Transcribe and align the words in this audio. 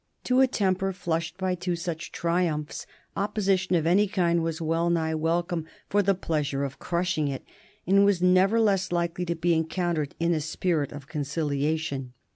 To 0.23 0.39
a 0.41 0.47
temper 0.47 0.93
flushed 0.93 1.37
by 1.37 1.53
two 1.53 1.75
such 1.75 2.11
triumphs 2.11 2.87
opposition 3.15 3.75
of 3.75 3.85
any 3.85 4.07
kind 4.07 4.41
was 4.41 4.59
well 4.59 4.89
nigh 4.89 5.13
welcome 5.13 5.67
for 5.89 6.01
the 6.01 6.15
pleasure 6.15 6.63
of 6.63 6.79
crushing 6.79 7.27
it, 7.27 7.45
and 7.85 8.03
was 8.03 8.19
never 8.19 8.59
less 8.59 8.91
likely 8.91 9.25
to 9.25 9.35
be 9.35 9.53
encountered 9.53 10.15
in 10.19 10.33
a 10.33 10.41
spirit 10.41 10.91
of 10.91 11.07
conciliation. 11.07 12.13